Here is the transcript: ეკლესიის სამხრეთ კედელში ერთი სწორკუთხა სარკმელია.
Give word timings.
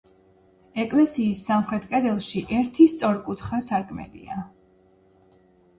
ეკლესიის 0.83 1.43
სამხრეთ 1.49 1.85
კედელში 1.91 2.43
ერთი 2.61 2.89
სწორკუთხა 2.95 3.61
სარკმელია. 3.71 4.41